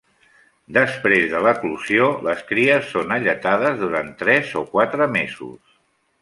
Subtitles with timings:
[0.77, 5.79] Després de l'eclosió, les cries són alletades durant tres o quatre mesos.